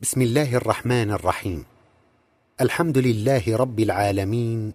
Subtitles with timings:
[0.00, 1.64] بسم الله الرحمن الرحيم.
[2.60, 4.72] الحمد لله رب العالمين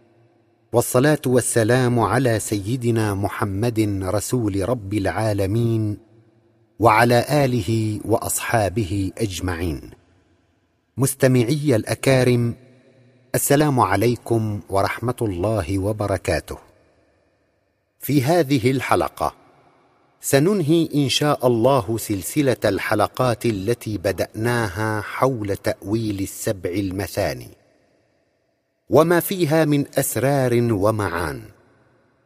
[0.74, 5.98] والصلاة والسلام على سيدنا محمد رسول رب العالمين
[6.80, 9.92] وعلى آله وأصحابه أجمعين.
[10.98, 12.56] مستمعي الأكارم
[13.36, 16.58] السلام عليكم ورحمة الله وبركاته.
[18.00, 19.36] في هذه الحلقة
[20.22, 27.50] سننهي إن شاء الله سلسلة الحلقات التي بدأناها حول تأويل السبع المثاني.
[28.90, 31.42] وما فيها من أسرار ومعان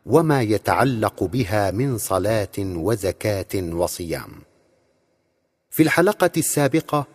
[0.06, 4.32] وما يتعلق بها من صلاة وزكاة وصيام.
[5.70, 7.08] في الحلقة السابقة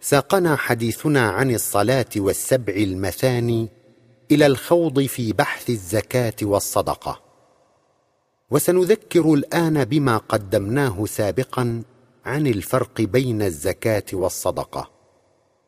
[0.00, 3.68] ساقنا حديثنا عن الصلاة والسبع المثاني
[4.30, 7.27] إلى الخوض في بحث الزكاة والصدقة.
[8.50, 11.82] وسنذكر الآن بما قدمناه سابقا
[12.24, 14.90] عن الفرق بين الزكاة والصدقة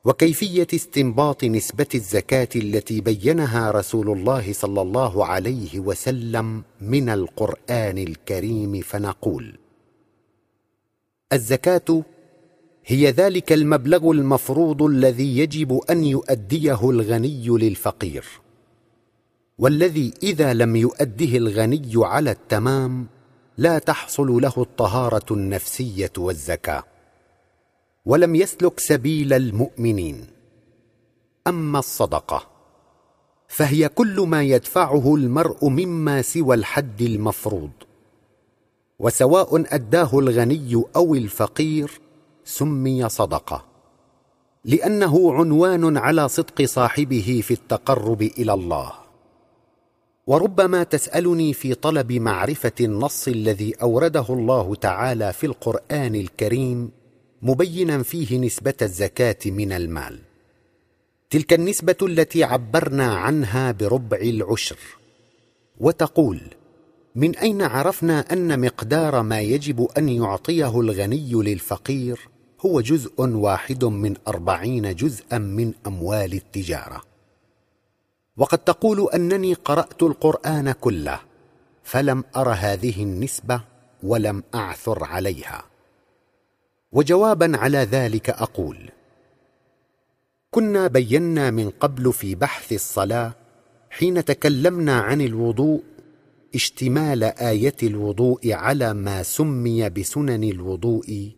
[0.05, 8.81] وكيفية استنباط نسبة الزكاة التي بينها رسول الله صلى الله عليه وسلم من القرآن الكريم
[8.81, 9.59] فنقول
[11.33, 12.03] الزكاة
[12.87, 18.25] هي ذلك المبلغ المفروض الذي يجب أن يؤديه الغني للفقير.
[19.61, 23.07] والذي إذا لم يؤده الغني على التمام
[23.59, 26.85] لا تحصل له الطهارة النفسية والزكاة.
[28.07, 30.27] ولم يسلك سبيل المؤمنين.
[31.47, 32.47] أما الصدقة
[33.49, 37.71] فهي كل ما يدفعه المرء مما سوى الحد المفروض.
[38.99, 42.01] وسواء أداه الغني أو الفقير
[42.45, 43.65] سمي صدقة
[44.65, 49.00] لأنه عنوان على صدق صاحبه في التقرب إلى الله.
[50.31, 56.91] وربما تسألني في طلب معرفة النص الذي أورده الله تعالى في القرآن الكريم
[57.43, 60.19] مبينا فيه نسبة الزكاة من المال.
[61.31, 64.79] تلك النسبة التي عبرنا عنها بربع العشر.
[65.81, 66.41] وتقول
[67.15, 72.19] من أين عرفنا أن مقدار ما يجب أن يعطيه الغني للفقير
[72.67, 77.10] هو جزء واحد من أربعين جزءا من أموال التجارة؟
[78.41, 81.21] وقد تقول أنني قرأت القرآن كله
[81.83, 83.61] فلم أر هذه النسبة
[84.03, 85.65] ولم أعثر عليها.
[86.93, 88.91] وجوابا على ذلك أقول
[90.51, 93.33] كنا بينا من قبل في بحث الصلاة
[93.91, 95.83] حين تكلمنا عن الوضوء
[96.55, 101.33] اشتمال آية الوضوء على ما سمي بسنن الوضوء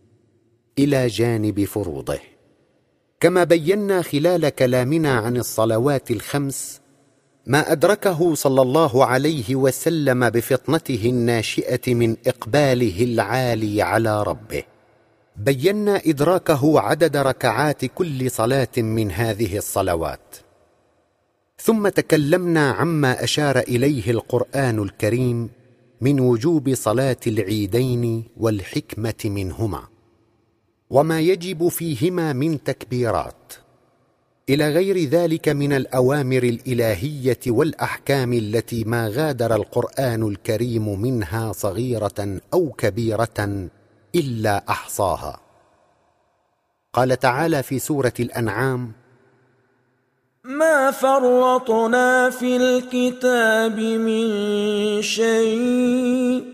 [0.78, 2.18] إلى جانب فروضه.
[3.20, 6.81] كما بينا خلال كلامنا عن الصلوات الخمس
[7.46, 14.62] ما أدركه صلى الله عليه وسلم بفطنته الناشئة من إقباله العالي على ربه.
[15.36, 20.36] بينا إدراكه عدد ركعات كل صلاة من هذه الصلوات.
[21.58, 25.50] ثم تكلمنا عما أشار إليه القرآن الكريم
[26.00, 29.82] من وجوب صلاة العيدين والحكمة منهما.
[30.90, 33.52] وما يجب فيهما من تكبيرات.
[34.48, 42.70] إلى غير ذلك من الأوامر الإلهية والأحكام التي ما غادر القرآن الكريم منها صغيرة أو
[42.78, 43.68] كبيرة
[44.14, 45.40] إلا أحصاها.
[46.92, 48.92] قال تعالى في سورة الأنعام
[50.44, 56.51] ما فرطنا في الكتاب من شيء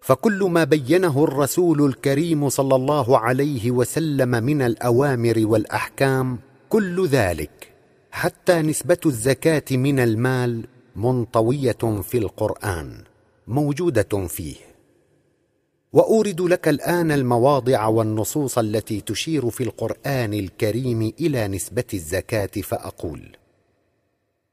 [0.00, 6.38] فكل ما بينه الرسول الكريم صلى الله عليه وسلم من الأوامر والأحكام
[6.68, 7.72] كل ذلك
[8.10, 10.66] حتى نسبة الزكاة من المال
[10.96, 13.04] منطوية في القرآن
[13.48, 14.56] موجودة فيه.
[15.92, 23.36] وأورد لك الآن المواضع والنصوص التي تشير في القرآن الكريم إلى نسبة الزكاة فأقول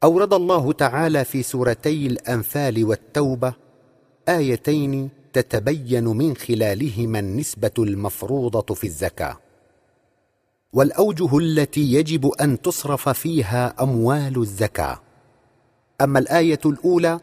[0.04, 3.54] أورد الله تعالى في سورتي الأنفال والتوبة
[4.30, 5.10] آيتين
[5.42, 9.38] تتبين من خلالهما النسبة المفروضة في الزكاة.
[10.74, 15.00] والأوجه التي يجب أن تصرف فيها أموال الزكاة.
[16.02, 17.20] أما الآية الأولى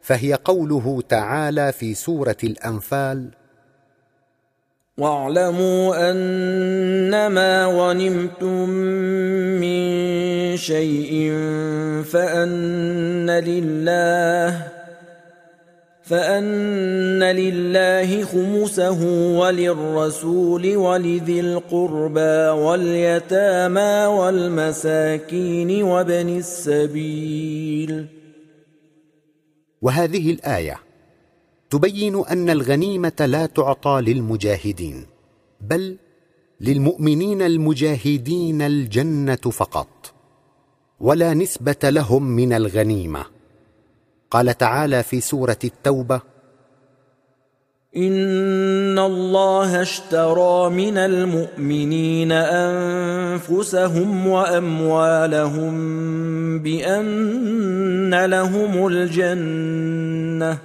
[0.00, 3.30] فهي قوله تعالى في سورة الأنفال
[4.98, 8.68] واعلموا أنما غنمتم
[9.60, 11.32] من شيء
[12.04, 14.81] فأن لله
[16.02, 19.00] فان لله خمسه
[19.38, 28.06] وللرسول ولذي القربى واليتامى والمساكين وابن السبيل
[29.82, 30.78] وهذه الآية
[31.70, 35.06] تبين أن الغنيمة لا تعطى للمجاهدين
[35.60, 35.96] بل
[36.60, 40.12] للمؤمنين المجاهدين الجنة فقط
[41.00, 43.24] ولا نسبة لهم من الغنيمة.
[44.32, 46.20] قال تعالى في سورة التوبة
[47.96, 55.74] ان الله اشترى من المؤمنين انفسهم واموالهم
[56.58, 60.58] بان لهم الجنه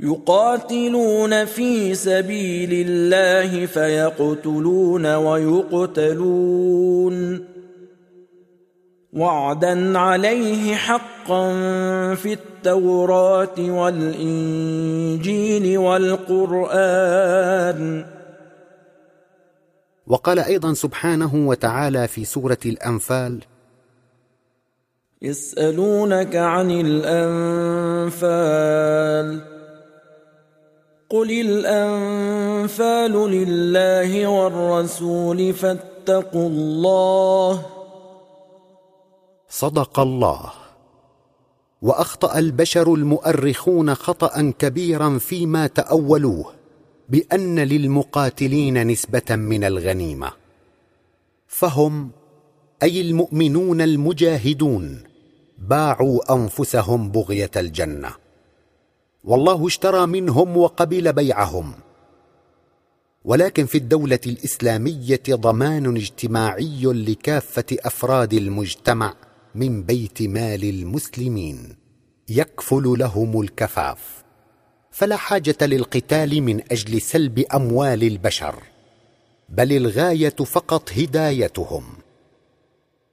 [0.00, 6.60] يقاتلون في سبيل الله فيقتلون ويقتلون
[9.12, 11.52] وعدا عليه حقا
[12.14, 17.10] في التوراة والإنجيل والقرآن.
[20.06, 23.40] وقال أيضا سبحانه وتعالى في سورة الأنفال
[25.22, 28.20] يسألونك عن الأنفال.
[31.10, 37.79] قل الأنفال لله والرسول فاتقوا الله.
[39.50, 40.52] صدق الله.
[41.82, 46.52] وأخطأ البشر المؤرخون خطأ كبيرا فيما تأولوه
[47.08, 50.32] بأن للمقاتلين نسبة من الغنيمة.
[51.46, 52.10] فهم
[52.82, 55.02] أي المؤمنون المجاهدون
[55.58, 58.10] باعوا أنفسهم بغية الجنة.
[59.24, 61.72] والله اشترى منهم وقبل بيعهم.
[63.24, 69.14] ولكن في الدولة الإسلامية ضمان اجتماعي لكافة أفراد المجتمع
[69.54, 71.76] من بيت مال المسلمين
[72.28, 74.24] يكفل لهم الكفاف.
[74.90, 78.62] فلا حاجة للقتال من أجل سلب أموال البشر
[79.48, 81.84] بل الغاية فقط هدايتهم.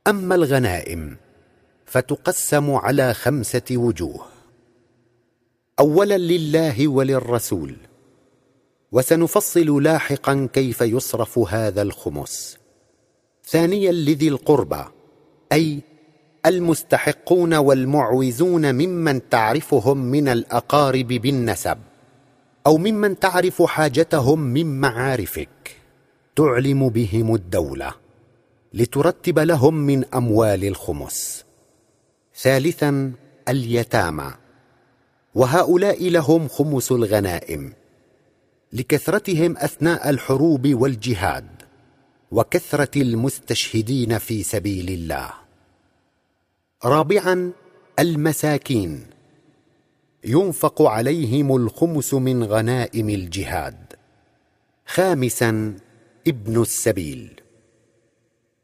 [0.08, 1.18] أما الغنائم
[1.86, 4.26] فتقسم على خمسة وجوه.
[5.80, 7.76] اولا لله وللرسول
[8.92, 12.58] وسنفصل لاحقا كيف يصرف هذا الخمس.
[13.46, 14.84] ثانيا لذي القربى
[15.52, 15.82] أي
[16.48, 21.78] المستحقون والمعوزون ممن تعرفهم من الأقارب بالنسب
[22.68, 25.50] أو ممن تعرف حاجتهم من معارفك
[26.36, 27.94] تعلم بهم الدولة
[28.74, 31.46] لترتب لهم من أموال الخمس.
[32.36, 33.12] ثالثا
[33.50, 34.34] اليتامى
[35.36, 37.74] وهؤلاء لهم خمس الغنائم
[38.74, 41.48] لكثرتهم أثناء الحروب والجهاد
[42.32, 45.47] وكثرة المستشهدين في سبيل الله.
[46.86, 47.52] رابعا
[48.00, 49.06] المساكين.
[50.24, 53.94] ينفق عليهم الخمس من غنائم الجهاد.
[54.86, 55.78] خامسا
[56.28, 57.42] ابن السبيل.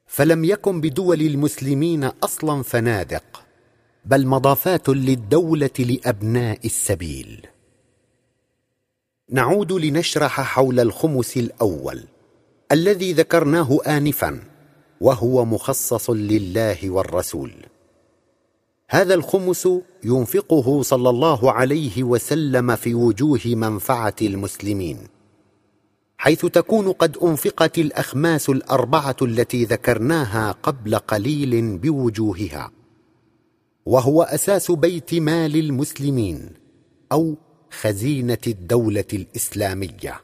[0.07, 3.43] فلم يكن بدول المسلمين أصلا فنادق
[4.05, 7.47] بل مضافات للدولة لأبناء السبيل.
[9.29, 12.03] نعود لنشرح حول الخمس الأول
[12.71, 14.43] الذي ذكرناه انفا
[15.01, 17.72] وهو مخصص لله والرسول.
[18.89, 19.69] هذا الخمس
[20.03, 24.97] ينفقه صلى الله عليه وسلم في وجوه منفعة المسلمين
[26.17, 32.71] حيث تكون قد أنفقت الأخماس الأربعة التي ذكرناها قبل قليل بوجوهها
[33.85, 36.49] وهو أساس بيت مال المسلمين
[37.11, 37.35] أو
[37.71, 40.21] خزينة الدولة الإسلامية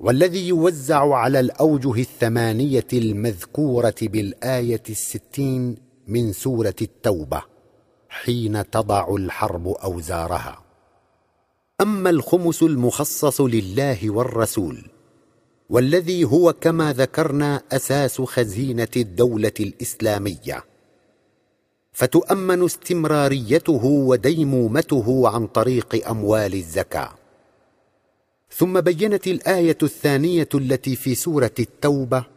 [0.00, 7.42] والذي يوزع على الأوجه الثمانية المذكورة بالآية الستين من سورة التوبة
[8.08, 10.62] حين تضع الحرب أوزارها.
[11.80, 14.84] أما الخمس المخصص لله والرسول
[15.70, 20.64] والذي هو كما ذكرنا أساس خزينة الدولة الإسلامية.
[21.92, 27.10] فتؤمن استمراريته وديمومته عن طريق أموال الزكاة.
[28.50, 32.35] ثم بينت الآية الثانية التي في سورة التوبة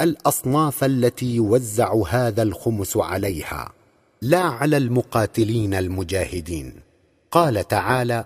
[0.00, 3.72] الأصناف التي يوزع هذا الخمس عليها
[4.22, 6.80] لا على المقاتلين المجاهدين.
[7.30, 8.24] قال تعالى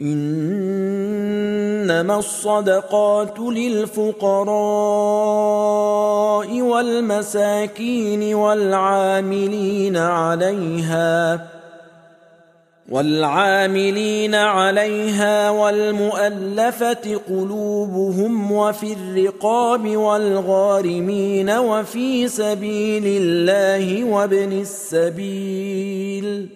[0.00, 4.54] إنما الصدقات للفقراء
[6.62, 11.53] والمساكين والعاملين عليها
[12.88, 26.48] والعاملين عليها والمؤلفة قلوبهم وفي الرقاب والغارمين وفي سبيل الله وابن السبيل.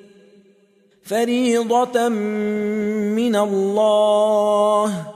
[1.03, 5.07] فريضة من الله.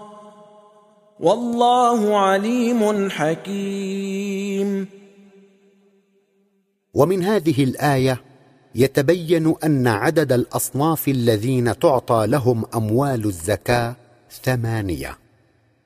[1.21, 4.88] والله عليم حكيم.
[6.95, 8.31] ومن هذه الآية
[8.75, 13.97] يتبين أن عدد الأصناف الذين تعطى لهم أموال الزكاة
[14.43, 15.19] ثمانية.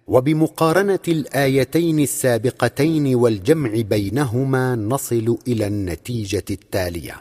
[0.06, 7.14] وبمقارنة الآيتين السابقتين والجمع بينهما نصل إلى النتيجة التالية.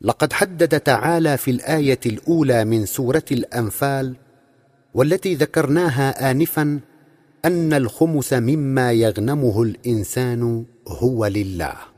[0.00, 4.14] لقد حدد تعالى في الآية الأولى من سورة الأنفال
[4.94, 6.80] والتي ذكرناها انفا
[7.44, 11.93] أن الخمس مما يغنمه الإنسان هو لله.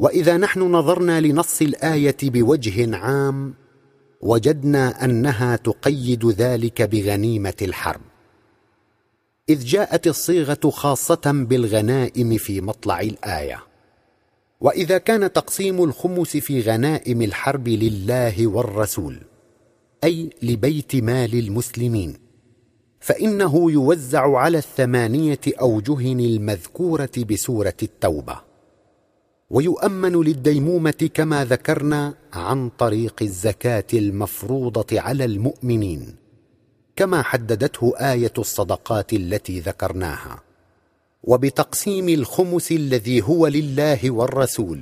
[0.00, 3.54] وإذا نحن نظرنا لنص الآية بوجه عام
[4.20, 8.00] وجدنا أنها تقيد ذلك بغنيمة الحرب.
[9.48, 13.62] إذ جاءت الصيغة خاصة بالغنائم في مطلع الآية.
[14.60, 19.18] وإذا كان تقسيم الخمس في غنائم الحرب لله والرسول
[20.04, 22.14] أي لبيت مال المسلمين
[23.00, 28.49] فإنه يوزع على الثمانية أوجه المذكورة بسورة التوبة.
[29.50, 36.16] ويؤمن للديمومة كما ذكرنا عن طريق الزكاة المفروضة على المؤمنين
[36.96, 40.42] كما حددته آية الصدقات التي ذكرناها.
[41.24, 44.80] وبتقسيم الخمس الذي هو لله والرسول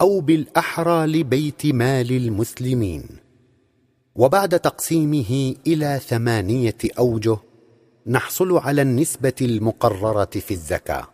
[0.00, 3.04] أو بالأحرى لبيت مال المسلمين.
[4.14, 7.36] وبعد تقسيمه إلى ثمانية أوجه
[8.06, 11.06] نحصل على النسبة المقررة في الزكاة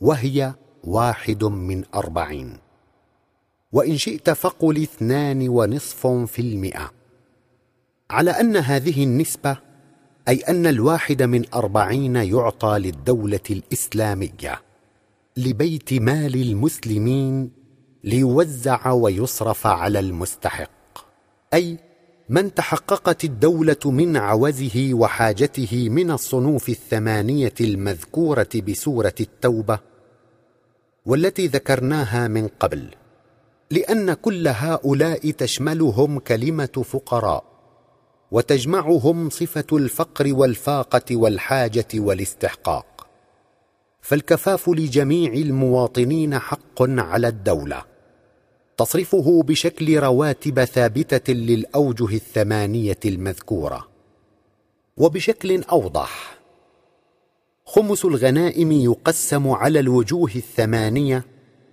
[0.00, 0.54] وهي
[0.86, 2.58] واحد من أربعين.
[3.72, 6.90] وإن شئت فقل اثنان ونصف في المئة.
[8.10, 9.56] على أن هذه النسبة
[10.28, 14.62] أي أن الواحد من أربعين يعطى للدولة الإسلامية
[15.36, 17.50] لبيت مال المسلمين
[18.04, 20.70] ليوزع ويصرف على المستحق.
[21.54, 21.78] أي
[22.28, 29.78] من تحققت الدولة من عوزه وحاجته من الصنوف الثمانية المذكورة بسورة التوبة
[31.06, 32.88] والتي ذكرناها من قبل
[33.70, 37.44] لأن كل هؤلاء تشملهم كلمة فقراء
[38.30, 43.06] وتجمعهم صفة الفقر والفاقة والحاجة والاستحقاق.
[44.00, 47.84] فالكفاف لجميع المواطنين حق على الدولة.
[48.76, 53.88] تصرفه بشكل رواتب ثابتة للأوجه الثمانية المذكورة.
[54.96, 56.33] وبشكل أوضح
[57.66, 61.24] خمس الغنائم يقسم على الوجوه الثمانية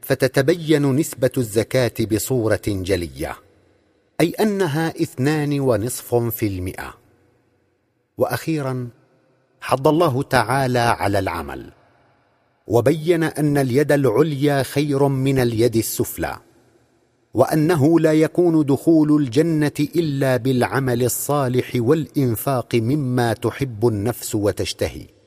[0.01, 3.38] فتتبين نسبة الزكاة بصورة جلية
[4.21, 6.93] أي أنها اثنان ونصف في المئة.
[8.17, 8.89] وأخيرا
[9.62, 11.71] حض الله تعالى على العمل
[12.67, 16.38] وبين أن اليد العليا خير من اليد السفلى
[17.33, 25.20] وأنه لا يكون دخول الجنة إلا بالعمل الصالح والإنفاق مما تحب النفس وتشتهي.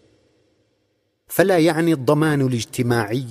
[1.26, 3.26] فلا يعني الضمان الاجتماعي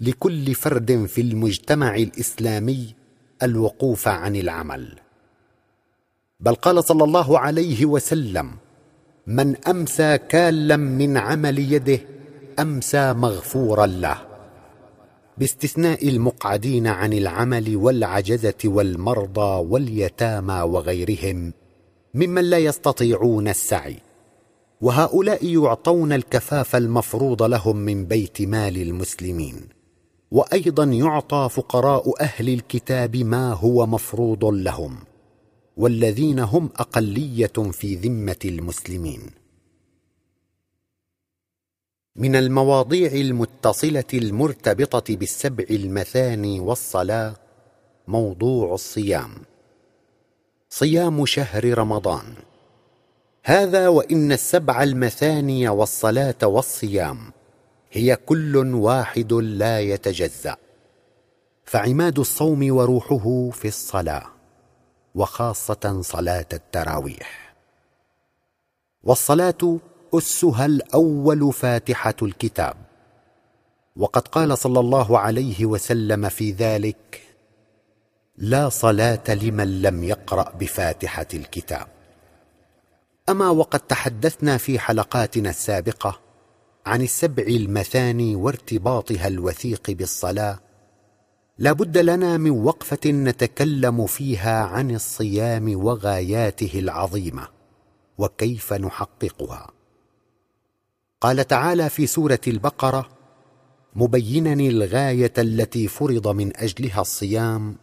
[0.00, 2.94] لكل فرد في المجتمع الإسلامي
[3.42, 4.98] الوقوف عن العمل.
[6.40, 8.50] بل قال صلى الله عليه وسلم
[9.26, 12.00] من أمسى كالا من عمل يده
[12.58, 14.18] أمسى مغفورا له.
[15.38, 21.52] باستثناء المقعدين عن العمل والعجزة والمرضى واليتامى وغيرهم
[22.14, 23.96] ممن لا يستطيعون السعي.
[24.80, 29.68] وهؤلاء يعطون الكفاف المفروض لهم من بيت مال المسلمين.
[30.30, 34.96] وأيضا يعطى فقراء أهل الكتاب ما هو مفروض لهم.
[35.76, 39.20] والذين هم أقلية في ذمة المسلمين.
[42.16, 47.36] من المواضيع المتصلة المرتبطة بالسبع المثاني والصلاة
[48.08, 49.30] موضوع الصيام.
[50.70, 52.24] صيام شهر رمضان.
[53.42, 57.32] هذا وإن السبع المثاني والصلاة والصيام
[57.92, 60.56] هي كل واحد لا يتجزأ.
[61.64, 64.26] فعماد الصوم وروحه في الصلاة
[65.14, 67.54] وخاصة صلاة التراويح.
[69.02, 69.78] والصلاة
[70.14, 72.76] أسها الأول فاتحة الكتاب.
[73.96, 77.22] وقد قال صلى الله عليه وسلم في ذلك
[78.36, 81.99] لا صلاة لمن لم يقرأ بفاتحة الكتاب.
[83.30, 86.20] أما وقد تحدثنا في حلقاتنا السابقة
[86.86, 90.60] عن السبع المثاني وارتباطها الوثيق بالصلاة
[91.58, 97.48] لا بد لنا من وقفة نتكلم فيها عن الصيام وغاياته العظيمة
[98.18, 99.70] وكيف نحققها.
[101.20, 103.08] قال تعالى في سورة البقرة
[103.94, 107.76] مبينا الغاية التي فرض من أجلها الصيام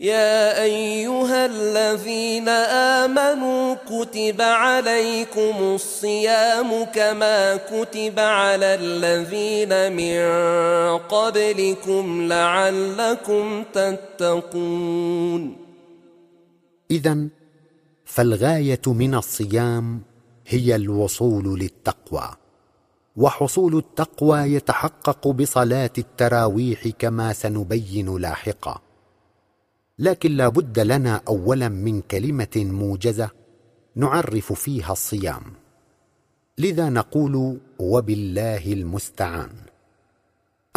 [0.00, 10.18] يا أيها الذين آمنوا كتب عليكم الصيام كما كتب على الذين من
[10.98, 15.56] قبلكم لعلكم تتقون.
[16.90, 17.28] اذا
[18.04, 20.02] فالغاية من الصيام
[20.46, 22.30] هي الوصول للتقوى
[23.16, 28.85] وحصول التقوى يتحقق بصلاة التراويح كما سنبين لاحقا.
[29.98, 33.30] لكن لا بد لنا اولا من كلمة موجزة
[33.94, 35.42] نعرف فيها الصيام.
[36.58, 39.50] لذا نقول وبالله المستعان.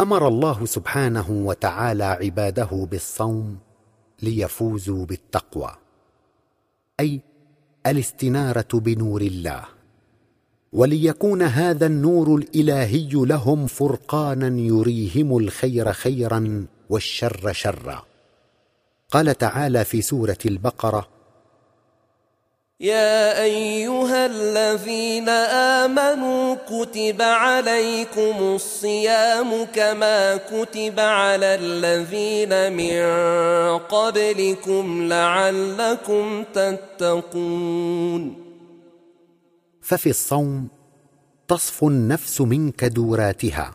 [0.00, 3.58] أمر الله سبحانه وتعالى عباده بالصوم
[4.22, 5.70] ليفوزوا بالتقوى.
[7.00, 7.20] أي
[7.86, 9.64] الاستنارة بنور الله.
[10.72, 18.09] وليكون هذا النور الإلهي لهم فرقانا يريهم الخير خيرا والشر شرا.
[19.10, 21.08] قال تعالى في سورة البقرة
[22.80, 33.02] يا أيها الذين آمنوا كتب عليكم الصيام كما كتب على الذين من
[33.78, 38.36] قبلكم لعلكم تتقون.
[39.82, 40.68] ففي الصوم
[41.48, 43.74] تصفو النفس من كدوراتها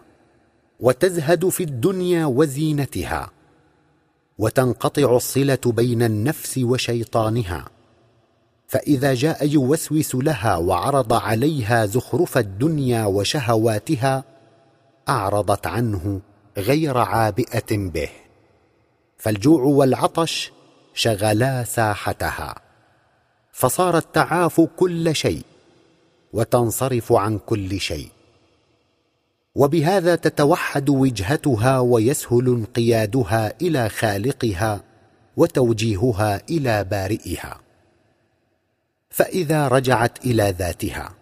[0.79, 3.34] وتزهد في الدنيا وزينتها
[4.37, 7.65] وتنقطع الصلة بين النفس وشيطانها.
[8.67, 14.23] فإذا جاء يوسوس لها وعرض عليها زخرف الدنيا وشهواتها
[15.09, 16.21] أعرضت عنه
[16.57, 18.09] غير عابئة به.
[19.17, 20.51] فالجوع والعطش
[20.93, 22.55] شغلا ساحتها.
[23.51, 25.43] فصارت تعاف كل شيء
[26.33, 28.14] وتنصرف عن كل شيء.
[29.55, 34.81] وبهذا تتوحد وجهتها ويسهل انقيادها إلى خالقها
[35.38, 37.59] وتوجيهها إلى بارئها.
[39.09, 41.13] فإذا رجعت إلى ذاتها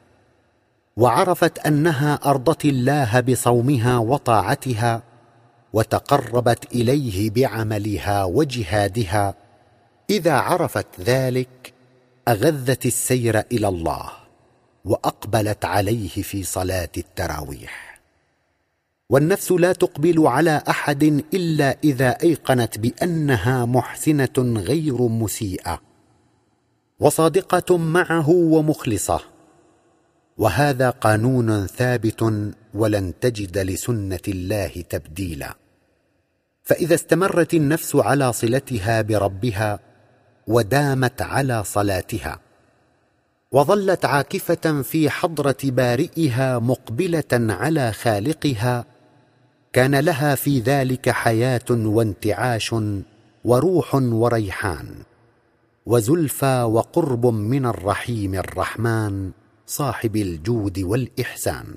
[0.98, 5.04] وعرفت أنها أرضت الله بصومها وطاعتها
[5.74, 9.36] وتقربت إليه بعملها وجهادها
[10.10, 11.74] إذا عرفت ذلك
[12.28, 14.10] أغذت السير إلى الله
[14.86, 17.93] وأقبلت عليه في صلاة التراويح.
[19.10, 25.82] والنفس لا تقبل على أحد إلا إذا أيقنت بأنها محسنة غير مسيئة
[27.00, 29.22] وصادقة معه ومخلصة
[30.38, 35.56] وهذا قانون ثابت ولن تجد لسنة الله تبديلا.
[36.64, 39.80] فإذا استمرت النفس على صلتها بربها
[40.48, 42.40] ودامت على صلاتها
[43.52, 48.93] وظلت عاكفة في حضرة بارئها مقبلة على خالقها
[49.74, 52.76] كان لها في ذلك حياة وانتعاش
[53.46, 54.96] وروح وريحان
[55.86, 59.32] وزلفى وقرب من الرحيم الرحمن
[59.68, 61.76] صاحب الجود والإحسان.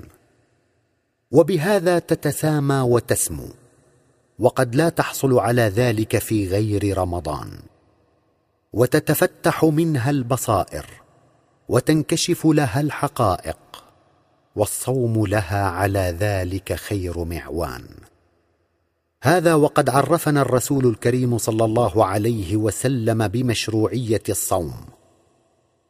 [1.30, 3.48] وبهذا تتسامى وتسمو
[4.38, 7.50] وقد لا تحصل على ذلك في غير رمضان.
[8.72, 10.86] وتتفتح منها البصائر
[11.68, 13.85] وتنكشف لها الحقائق.
[14.56, 17.84] والصوم لها على ذلك خير معوان.
[19.22, 24.74] هذا وقد عرفنا الرسول الكريم صلى الله عليه وسلم بمشروعية الصوم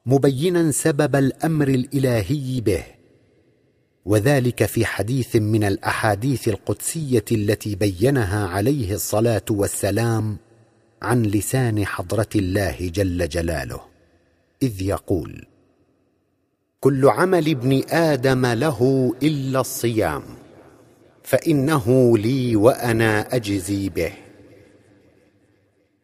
[0.07, 2.85] مبينا سبب الأمر الإلهي به
[4.05, 10.37] وذلك في حديث من الأحاديث القدسية التي بينها عليه الصلاة والسلام
[11.03, 13.81] عن لسان حضرة الله جل جلاله
[14.63, 15.47] إذ يقول
[16.87, 20.23] كل عمل ابن آدم له إلا الصيام
[21.23, 24.13] فإنه لي وأنا أجزي به.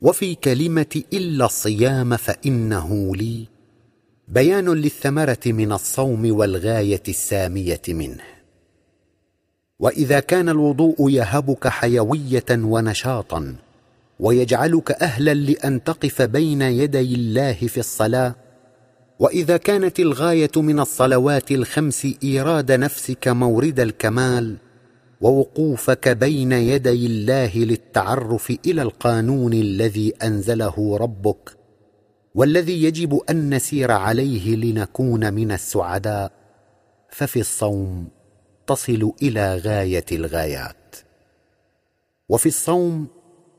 [0.00, 3.46] وفي كلمة إلا الصيام فإنه لي
[4.28, 8.24] بيان للثمرة من الصوم والغاية السامية منه.
[9.78, 13.56] وإذا كان الوضوء يهبك حيوية ونشاطا
[14.20, 18.41] ويجعلك أهلا لأن تقف بين يدي الله في الصلاة
[19.22, 24.56] وإذا كانت الغاية من الصلوات الخمس إيراد نفسك مورد الكمال
[25.20, 31.56] ووقوفك بين يدي الله للتعرف إلى القانون الذي أنزله ربك
[32.34, 36.32] والذي يجب أن نسير عليه لنكون من السعداء
[37.10, 38.08] ففي الصوم
[38.66, 40.96] تصل إلى غاية الغايات.
[42.28, 43.06] وفي الصوم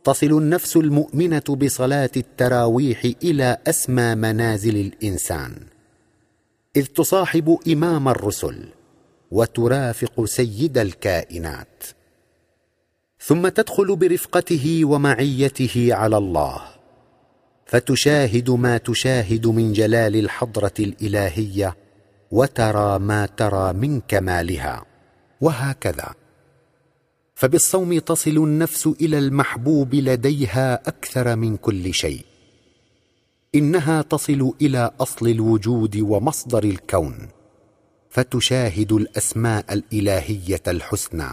[0.04, 5.56] تصل النفس المؤمنة بصلاة التراويح إلى أسمى منازل الإنسان.
[6.76, 8.68] إذ تصاحب إمام الرسل
[9.32, 11.84] وترافق سيد الكائنات.
[13.20, 16.62] ثم تدخل برفقته ومعيته على الله
[17.66, 21.76] فتشاهد ما تشاهد من جلال الحضرة الإلهية
[22.32, 24.86] وترى ما ترى من كمالها
[25.42, 26.23] وهكذا.
[27.36, 32.26] فبالصوم تصل النفس إلى المحبوب لديها أكثر من كل شيء.
[33.56, 37.28] إنها تصل إلى أصل الوجود ومصدر الكون
[38.10, 41.30] فتشاهد الأسماء الإلهية الحسنى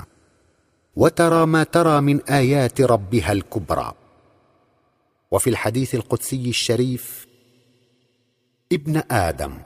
[0.96, 3.92] وترى ما ترى من آيات ربها الكبرى.
[5.30, 7.26] وفي الحديث القدسي الشريف
[8.72, 9.58] ابن آدم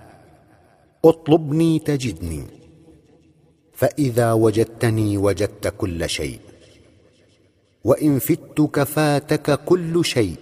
[1.05, 2.64] اطلبني تجدني.
[3.75, 6.39] فإذا وجدتني وجدت كل شيء.
[7.85, 10.37] وإن فتك فاتك كل شيء.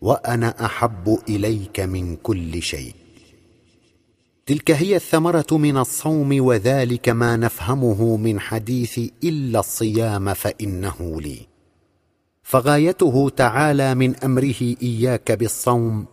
[0.00, 2.92] وأنا أحب إليك من كل شيء.
[4.46, 11.38] تلك هي الثمرة من الصوم وذلك ما نفهمه من حديث إلا الصيام فإنه لي.
[12.42, 16.06] فغايته تعالى من أمره إياك بالصوم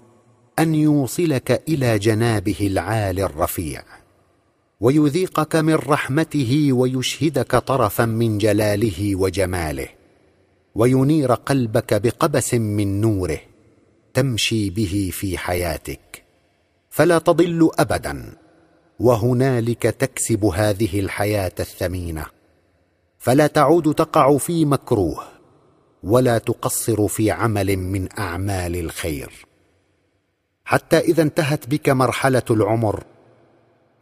[0.59, 3.83] أن يوصلك إلى جنابه العالي الرفيع.
[4.81, 9.87] ويذيقك من رحمته ويشهدك طرفا من جلاله وجماله
[10.75, 13.39] وينير قلبك بقبس من نوره
[14.13, 16.23] تمشي به في حياتك.
[16.89, 18.33] فلا تضل ابدا
[18.99, 22.25] وهنالك تكسب هذه الحياة الثمينة.
[23.17, 25.23] فلا تعود تقع في مكروه
[26.03, 29.45] ولا تقصر في عمل من أعمال الخير.
[30.65, 33.03] حتى إذا انتهت بك مرحلة العمر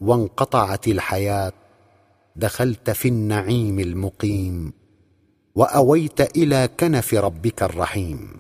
[0.01, 1.51] وانقطعت الحياة
[2.36, 4.73] دخلت في النعيم المقيم
[5.55, 8.39] وأويت إلى كنف ربك الرحيم.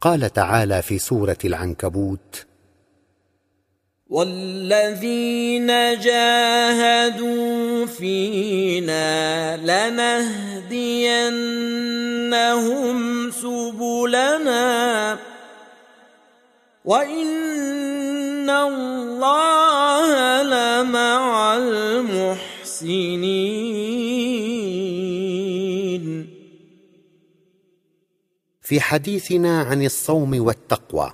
[0.00, 2.46] قال تعالى في سورة العنكبوت
[4.12, 5.66] والذين
[6.00, 10.90] جاهدوا فينا لنهدينهم
[13.30, 15.18] سبلنا
[16.84, 17.26] وإن
[18.50, 23.12] الله لمع المحسنين.
[28.60, 31.12] في حديثنا عن الصوم والتقوى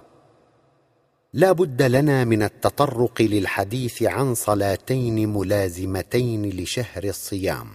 [1.33, 7.69] لا بد لنا من التطرق للحديث عن صلاتين ملازمتين لشهر الصيام.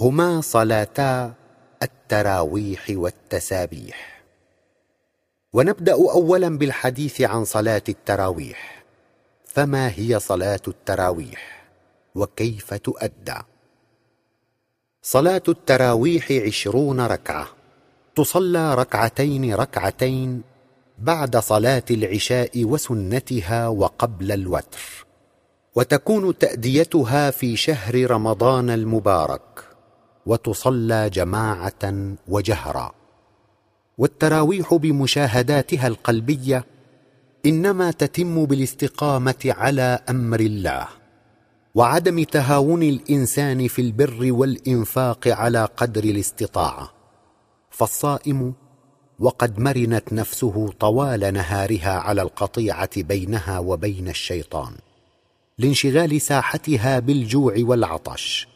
[0.00, 1.34] هما صلاتا
[1.82, 4.17] التراويح والتسابيح.
[5.52, 8.84] ونبدأ اولا بالحديث عن صلاة التراويح.
[9.44, 11.68] فما هي صلاة التراويح؟
[12.14, 13.38] وكيف تؤدى؟
[15.02, 17.48] صلاة التراويح عشرون ركعة.
[18.16, 20.42] تصلى ركعتين ركعتين
[20.98, 25.06] بعد صلاة العشاء وسنتها وقبل الوتر.
[25.74, 29.64] وتكون تأديتها في شهر رمضان المبارك.
[30.26, 32.97] وتصلى جماعة وجهرا.
[33.98, 36.64] والتراويح بمشاهداتها القلبية
[37.46, 40.88] إنما تتم بالاستقامة على أمر الله
[41.74, 46.92] وعدم تهاون الإنسان في البر والإنفاق على قدر الاستطاعه
[47.70, 48.54] فالصائم
[49.18, 54.72] وقد مرنت نفسه طوال نهارها على القطيعة بينها وبين الشيطان
[55.58, 58.48] لانشغال ساحتها بالجوع والعطش.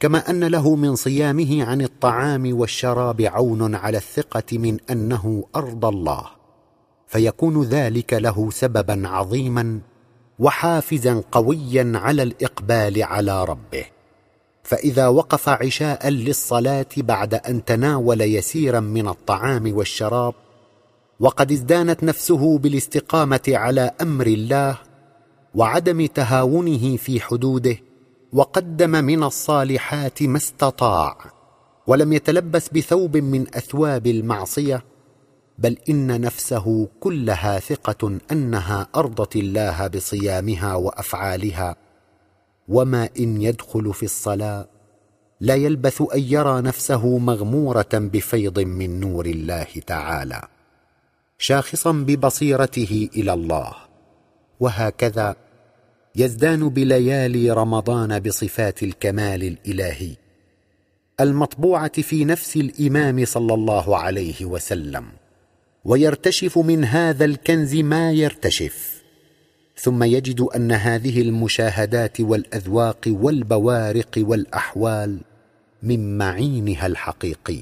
[0.00, 6.24] كما أن له من صيامه عن الطعام والشراب عون على الثقة من أنه ارضى الله.
[7.06, 9.80] فيكون ذلك له سببا عظيما
[10.38, 13.84] وحافزا قويا على الإقبال على ربه.
[14.62, 20.34] فإذا وقف عشاء للصلاة بعد أن تناول يسيرا من الطعام والشراب
[21.20, 24.78] وقد ازدانت نفسه بالاستقامة على أمر الله
[25.54, 27.76] وعدم تهاونه في حدوده
[28.32, 31.16] وقدم من الصالحات ما استطاع
[31.86, 34.84] ولم يتلبس بثوب من أثواب المعصية
[35.58, 41.76] بل إن نفسه كلها ثقة أنها أرضت الله بصيامها وأفعالها
[42.68, 44.68] وما إن يدخل في الصلاة
[45.40, 50.42] لا يلبث أن يرى نفسه مغمورة بفيض من نور الله تعالى
[51.38, 53.72] شاخصا ببصيرته إلى الله
[54.60, 55.36] وهكذا
[56.18, 60.16] يزدان بليالي رمضان بصفات الكمال الإلهي
[61.20, 65.04] المطبوعة في نفس الإمام صلى الله عليه وسلم
[65.84, 69.02] ويرتشف من هذا الكنز ما يرتشف
[69.76, 75.18] ثم يجد أن هذه المشاهدات والأذواق والبوارق والأحوال
[75.82, 77.60] من معينها الحقيقي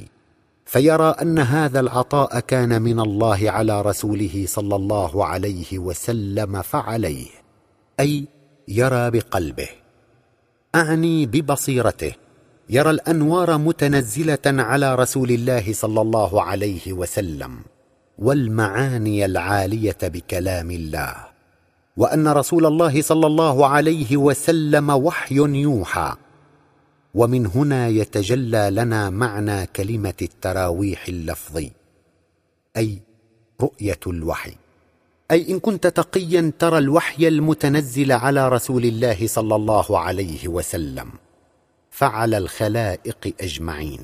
[0.67, 7.29] فيرى أن هذا العطاء كان من الله على رسوله صلى الله عليه وسلم فعليه
[8.01, 8.36] أي
[8.69, 9.69] يرى بقلبه.
[10.75, 12.13] أعني ببصيرته.
[12.71, 17.61] يرى الأنوار متنزلة على رسول الله صلى الله عليه وسلم
[18.19, 21.15] والمعاني العالية بكلام الله.
[21.97, 26.13] وأن رسول الله صلى الله عليه وسلم وحي يوحى.
[27.15, 31.73] ومن هنا يتجلى لنا معنى كلمة التراويح اللفظي
[32.77, 32.99] أي
[33.61, 34.66] رؤية الوحي.
[35.31, 41.13] أي إن كنت تقيا ترى الوحي المتنزل على رسول الله صلى الله عليه وسلم.
[41.91, 44.01] فعلى الخلائق أجمعين.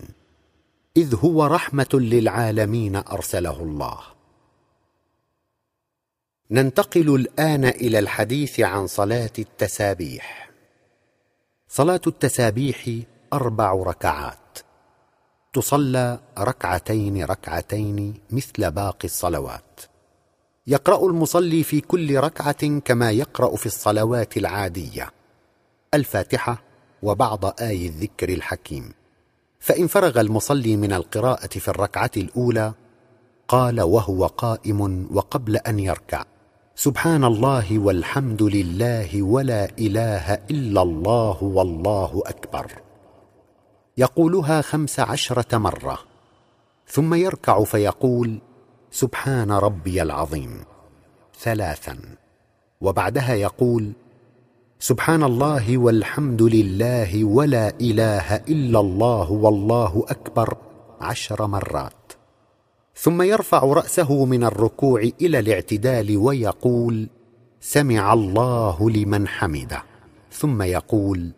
[0.97, 3.99] إذ هو رحمة للعالمين أرسله الله.
[6.51, 10.51] ننتقل الآن إلى الحديث عن صلاة التسابيح.
[11.69, 12.99] صلاة التسابيح
[13.33, 14.59] أربع ركعات.
[15.53, 19.92] تصلى ركعتين ركعتين مثل باقي الصلوات.
[20.67, 25.11] يقرأ المصلي في كل ركعة كما يقرأ في الصلوات العادية.
[25.95, 26.63] الفاتحة
[27.03, 28.93] وبعض آي الذكر الحكيم.
[29.61, 32.73] فإن فرغ المصلي من القراءة في الركعة الأولى
[33.49, 36.25] قال وهو قائم وقبل أن يركع.
[36.75, 42.73] سبحان الله والحمد لله ولا إله إلا الله والله أكبر.
[43.99, 45.99] يقولها خمس عشرة مرة.
[46.89, 48.41] ثم يركع فيقول
[48.93, 50.65] سبحان ربي العظيم.
[51.41, 51.99] ثلاثا.
[52.81, 53.93] وبعدها يقول
[54.81, 60.57] سبحان الله والحمد لله ولا إله إلا الله والله أكبر
[61.01, 62.13] عشر مرات.
[62.97, 67.09] ثم يرفع رأسه من الركوع إلى الاعتدال ويقول
[67.61, 69.83] سمع الله لمن حمده.
[70.33, 71.31] ثم يقول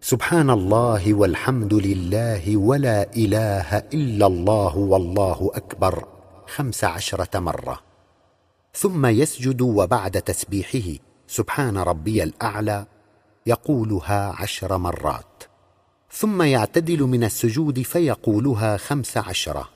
[0.00, 6.17] سبحان الله والحمد لله ولا إله إلا الله والله أكبر
[6.48, 7.80] خمس عشرة مرة.
[8.74, 12.86] ثم يسجد وبعد تسبيحه سبحان ربي الأعلى
[13.46, 15.44] يقولها عشر مرات.
[16.12, 19.68] ثم يعتدل من السجود فيقولها خمس عشرة.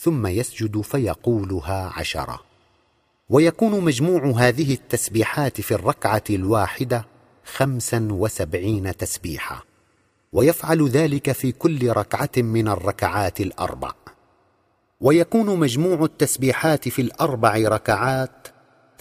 [0.00, 2.40] ثم يسجد فيقولها عشرة.
[3.28, 7.04] ويكون مجموع هذه التسبيحات في الركعة الواحدة
[7.44, 9.64] خمسا وسبعين تسبيحه
[10.32, 13.92] ويفعل ذلك في كل ركعة من الركعات الأربع.
[15.00, 18.48] ويكون مجموع التسبيحات في الأربع ركعات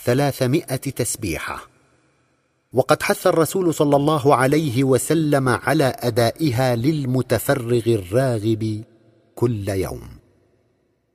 [0.04, 1.70] ثلاثمائة تسبيحة.
[2.74, 8.84] وقد حث الرسول صلى الله عليه وسلم على أدائها للمتفرغ الراغب
[9.36, 10.10] كل يوم.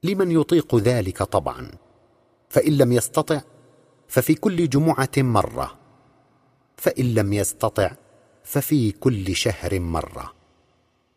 [0.02, 1.70] لمن يطيق ذلك طبعا.
[2.48, 3.40] فإن لم يستطع
[4.08, 5.78] ففي كل جمعة مرة.
[6.76, 7.90] فإن لم يستطع
[8.44, 10.32] ففي كل شهر مرة.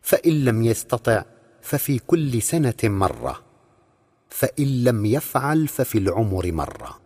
[0.01, 1.23] فإن لم يستطع
[1.61, 3.44] ففي كل سنة مرة.
[4.35, 6.99] فإن لم يفعل ففي العمر مرة.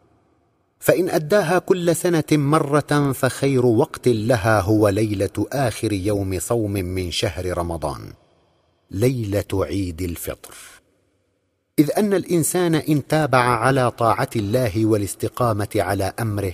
[0.80, 7.58] فإن أداها كل سنة مرة فخير وقت لها هو ليلة آخر يوم صوم من شهر
[7.58, 8.14] رمضان
[8.92, 10.56] ليلة عيد الفطر.
[11.80, 16.54] إذ أن الإنسان إن تابع على طاعة الله والاستقامة على أمره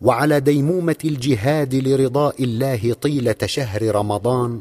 [0.00, 4.60] وعلى ديمومة الجهاد لرضاء الله طيلة شهر رمضان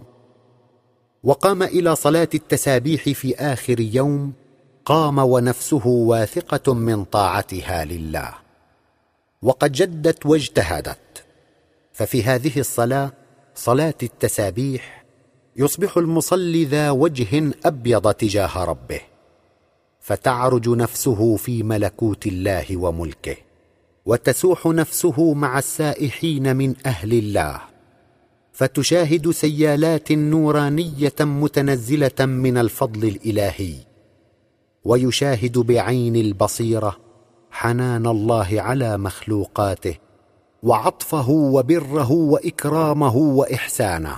[1.23, 4.33] وقام إلى صلاة التسابيح في آخر يوم
[4.89, 8.33] قام ونفسه واثقة من طاعتها لله.
[9.41, 11.23] وقد جدت واجتهدت.
[11.93, 13.11] ففي هذه الصلاة
[13.55, 15.05] صلاة التسابيح
[15.55, 19.01] يصبح المصلي ذا وجه أبيض تجاه ربه.
[19.99, 23.37] فتعرج نفسه في ملكوت الله وملكه.
[24.05, 27.61] وتسوح نفسه مع السائحين من أهل الله.
[28.53, 33.88] فتشاهد سيالات نورانية متنزلة من الفضل الإلهي.
[34.85, 36.97] ويشاهد بعين البصيرة
[37.51, 39.95] حنان الله على مخلوقاته
[40.63, 44.17] وعطفه وبره وإكرامه وإحسانه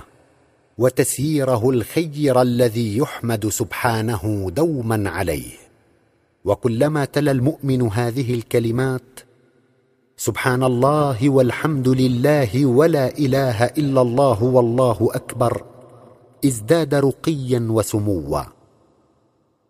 [0.78, 5.52] وتسييره الخير الذي يحمد سبحانه دوما عليه.
[6.44, 9.20] وكلما تلا المؤمن هذه الكلمات
[10.16, 15.64] سبحان الله والحمد لله ولا إله إلا الله والله أكبر
[16.44, 18.42] إزداد رقيا وسموا.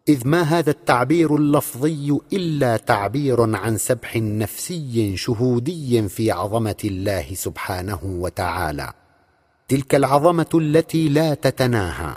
[0.08, 8.00] إذ ما هذا التعبير اللفظي إلا تعبير عن سبح نفسي شهودي في عظمة الله سبحانه
[8.04, 8.92] وتعالى.
[9.68, 12.16] تلك العظمة التي لا تتناهى.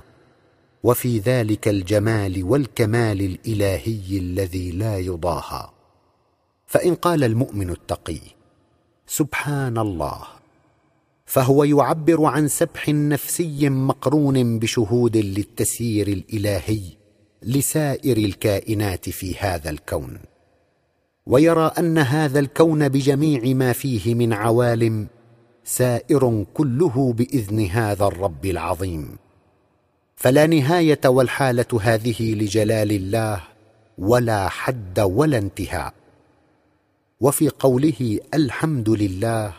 [0.84, 5.69] وفي ذلك الجمال والكمال الإلهي الذي لا يضاهى.
[6.67, 8.19] فإن قال المؤمن التقي
[9.08, 10.21] سبحان الله.
[11.26, 17.05] فهو يعبر عن سبح نفسي مقرون بشهود للتسيير الإلهي
[17.45, 20.19] لسائر الكائنات في هذا الكون
[21.25, 25.08] ويرى أن هذا الكون بجميع ما فيه من عوالم
[25.63, 29.17] سائر كله بإذن هذا الرب العظيم.
[30.15, 33.43] فلا نهاية والحالة هذه لجلال الله
[33.97, 35.93] ولا حد ولا انتهاء.
[37.19, 39.53] وفي قوله الحمد لله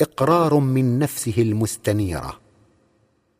[0.00, 2.47] إقرار من نفسه المستنيرة.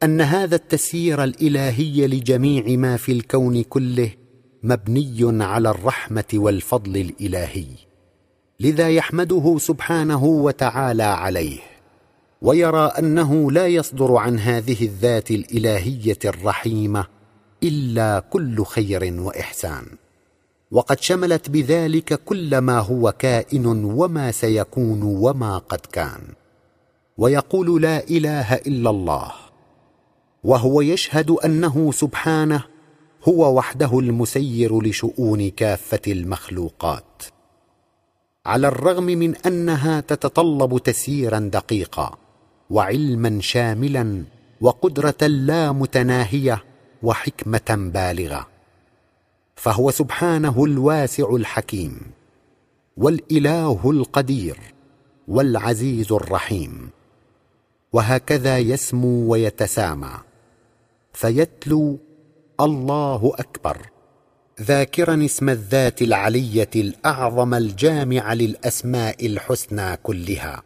[0.03, 4.11] أن هذا التسيير الإلهي لجميع ما في الكون كله
[4.63, 7.67] مبني على الرحمة والفضل الإلهي
[8.61, 11.59] لذا يحمده سبحانه وتعالى عليه
[12.43, 17.07] ويرى أنه لا يصدر عن هذه الذات الإلهية الرحيمة
[17.63, 19.85] إلا كل خير وإحسان.
[20.71, 26.21] وقد شملت بذلك كل ما هو كائن وما سيكون وما قد كان.
[27.17, 29.48] ويقول لا إله إلا الله
[30.45, 32.65] وهو يشهد أنه سبحانه
[33.29, 37.23] هو وحده المسير لشؤون كافة المخلوقات.
[38.47, 42.19] على الرغم من أنها تتطلب تسييرا دقيقا
[42.71, 44.25] وعلما شاملا
[44.61, 46.65] وقدرة لا متناهية
[47.03, 48.47] وحكمة بالغة
[49.57, 52.01] فهو سبحانه الواسع الحكيم
[52.97, 54.59] والإله القدير
[55.29, 56.91] والعزيز الرحيم
[57.93, 60.28] وهكذا يسمو ويتسامى.
[61.19, 61.99] فيتلو
[62.61, 63.91] الله أكبر.
[64.63, 70.63] ذاكرا اسم الذات العلية الأعظم الجامع للأسماء الحسنى كلها.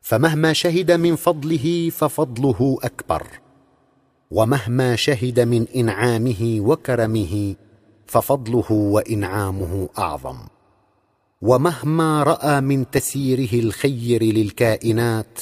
[0.00, 3.26] فمهما شهد من فضله ففضله أكبر.
[4.30, 7.54] ومهما شهد من إنعامه وكرمه
[8.06, 10.38] ففضله وإنعامه أعظم.
[11.42, 15.40] ومهما رأى من تسييره الخير للكائنات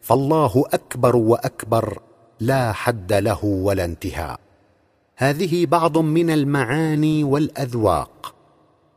[0.00, 2.02] فالله أكبر وأكبر
[2.40, 4.40] لا حد له ولا انتهاء.
[5.16, 8.34] هذه بعض من المعاني والأذواق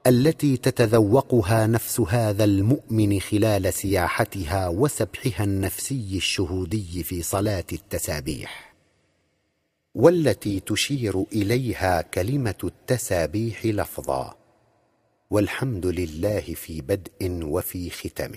[0.07, 8.75] التي تتذوقها نفس هذا المؤمن خلال سياحتها وسبحها النفسي الشهودي في صلاة التسابيح
[9.95, 14.35] والتي تشير إليها كلمة التسابيح لفظا
[15.29, 18.31] والحمد لله في بدء وفي ختم.